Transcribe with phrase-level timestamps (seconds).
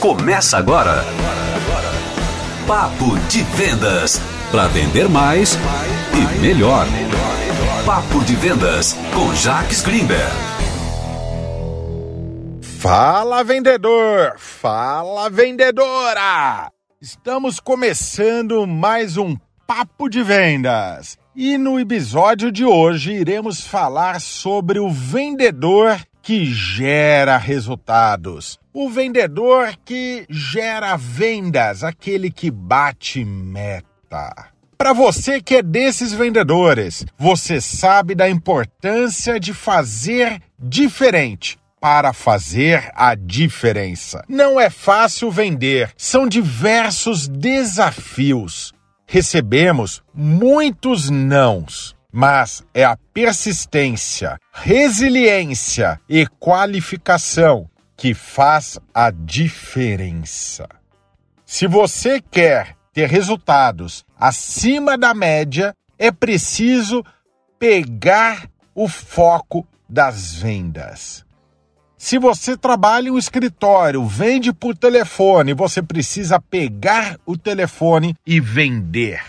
[0.00, 1.04] Começa agora.
[2.68, 4.20] Papo de Vendas.
[4.48, 5.58] Para vender mais
[6.14, 6.86] e melhor.
[7.84, 10.32] Papo de Vendas com Jacques Greenberg.
[12.62, 16.70] Fala vendedor, fala vendedora!
[17.02, 19.36] Estamos começando mais um
[19.66, 21.18] Papo de Vendas.
[21.34, 28.58] E no episódio de hoje iremos falar sobre o vendedor que gera resultados.
[28.72, 34.50] O vendedor que gera vendas, aquele que bate meta.
[34.78, 42.90] Para você que é desses vendedores, você sabe da importância de fazer diferente para fazer
[42.94, 44.24] a diferença.
[44.28, 48.72] Não é fácil vender, são diversos desafios.
[49.06, 60.68] Recebemos muitos nãos mas é a persistência, resiliência e qualificação que faz a diferença.
[61.44, 67.04] Se você quer ter resultados acima da média, é preciso
[67.58, 71.24] pegar o foco das vendas.
[71.96, 78.38] Se você trabalha em um escritório, vende por telefone, você precisa pegar o telefone e
[78.38, 79.20] vender.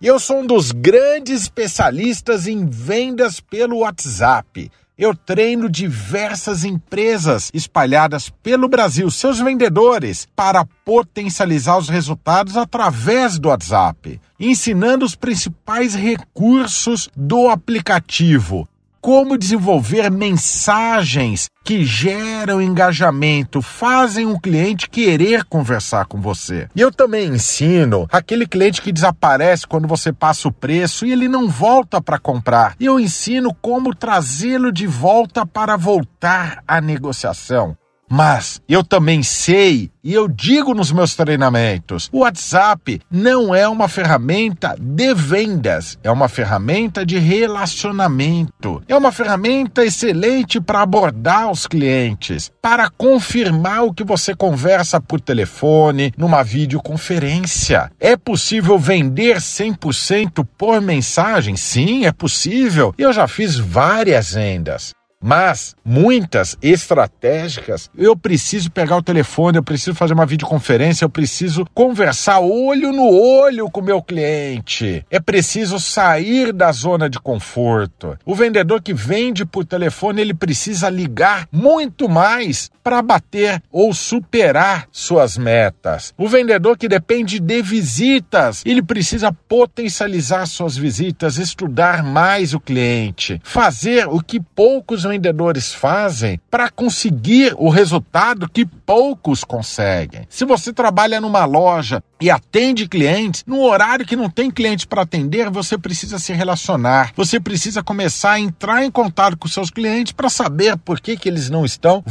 [0.00, 4.70] Eu sou um dos grandes especialistas em vendas pelo WhatsApp.
[4.96, 13.48] Eu treino diversas empresas espalhadas pelo Brasil, seus vendedores, para potencializar os resultados através do
[13.48, 18.68] WhatsApp, ensinando os principais recursos do aplicativo
[19.00, 26.68] como desenvolver mensagens que geram engajamento, fazem o cliente querer conversar com você.
[26.74, 31.28] E eu também ensino aquele cliente que desaparece quando você passa o preço e ele
[31.28, 32.74] não volta para comprar.
[32.80, 37.76] E eu ensino como trazê-lo de volta para voltar à negociação.
[38.08, 43.88] Mas eu também sei e eu digo nos meus treinamentos: o WhatsApp não é uma
[43.88, 48.82] ferramenta de vendas, é uma ferramenta de relacionamento.
[48.88, 55.20] É uma ferramenta excelente para abordar os clientes, para confirmar o que você conversa por
[55.20, 57.92] telefone, numa videoconferência.
[58.00, 61.54] É possível vender 100% por mensagem?
[61.54, 62.94] Sim, é possível.
[62.96, 64.94] Eu já fiz várias vendas.
[65.20, 71.66] Mas muitas estratégicas, eu preciso pegar o telefone, eu preciso fazer uma videoconferência, eu preciso
[71.74, 75.04] conversar olho no olho com o meu cliente.
[75.10, 78.16] É preciso sair da zona de conforto.
[78.24, 84.88] O vendedor que vende por telefone, ele precisa ligar muito mais para bater ou superar
[84.92, 86.14] suas metas.
[86.16, 93.40] O vendedor que depende de visitas, ele precisa potencializar suas visitas, estudar mais o cliente,
[93.42, 100.26] fazer o que poucos vendedores fazem para conseguir o resultado que poucos conseguem.
[100.28, 105.02] Se você trabalha numa loja e atende clientes, no horário que não tem cliente para
[105.02, 107.12] atender, você precisa se relacionar.
[107.16, 111.28] Você precisa começar a entrar em contato com seus clientes para saber por que, que
[111.28, 112.02] eles não estão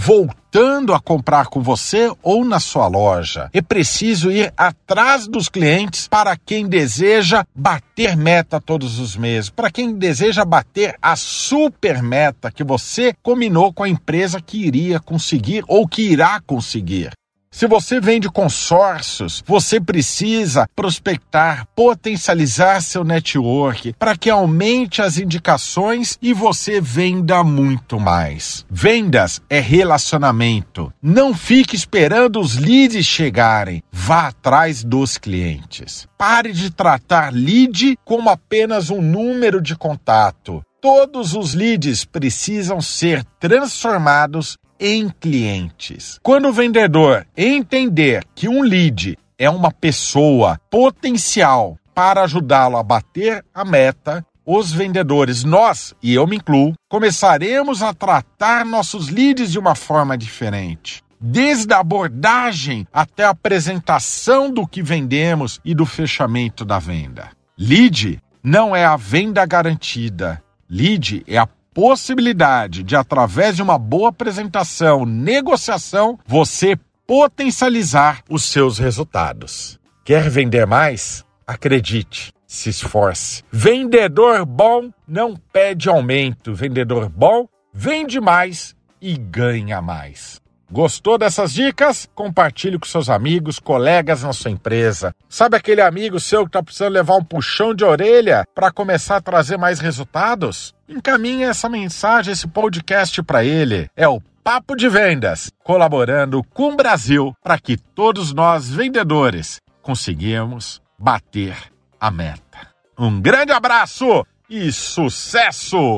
[0.57, 3.47] voltando a comprar com você ou na sua loja.
[3.53, 9.69] É preciso ir atrás dos clientes para quem deseja bater meta todos os meses, para
[9.69, 15.63] quem deseja bater a super meta que você combinou com a empresa que iria conseguir
[15.67, 17.11] ou que irá conseguir.
[17.49, 26.17] Se você vende consórcios, você precisa prospectar, potencializar seu network para que aumente as indicações
[26.21, 28.65] e você venda muito mais.
[28.69, 30.93] Vendas é relacionamento.
[31.01, 33.81] Não fique esperando os leads chegarem.
[33.91, 36.07] Vá atrás dos clientes.
[36.17, 40.63] Pare de tratar lead como apenas um número de contato.
[40.79, 46.19] Todos os leads precisam ser transformados em clientes.
[46.21, 53.43] Quando o vendedor entender que um lead é uma pessoa potencial para ajudá-lo a bater
[53.53, 59.59] a meta, os vendedores, nós, e eu me incluo, começaremos a tratar nossos leads de
[59.59, 61.03] uma forma diferente.
[61.19, 67.29] Desde a abordagem até a apresentação do que vendemos e do fechamento da venda.
[67.57, 70.41] Lead não é a venda garantida.
[70.69, 71.47] Lead é a
[71.77, 76.75] possibilidade de, através de uma boa apresentação, negociação, você
[77.05, 79.79] potencializar os seus resultados.
[80.03, 81.23] Quer vender mais?
[81.45, 83.43] Acredite, se esforce.
[83.51, 86.51] Vendedor bom não pede aumento.
[86.51, 90.41] Vendedor bom vende mais e ganha mais.
[90.69, 92.09] Gostou dessas dicas?
[92.13, 95.13] Compartilhe com seus amigos, colegas na sua empresa.
[95.29, 99.21] Sabe aquele amigo seu que está precisando levar um puxão de orelha para começar a
[99.21, 100.75] trazer mais resultados?
[100.87, 103.89] Encaminhe essa mensagem, esse podcast para ele.
[103.95, 110.81] É o Papo de Vendas, colaborando com o Brasil para que todos nós vendedores conseguimos
[110.97, 111.55] bater
[111.99, 112.67] a meta.
[112.97, 115.95] Um grande abraço e sucesso!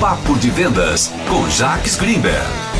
[0.00, 2.77] Papo de Vendas com Jacques Greenberg.